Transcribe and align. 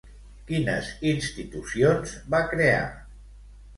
Quines 0.51 0.87
institucions 1.11 2.15
va 2.35 2.41
crear? 2.55 2.81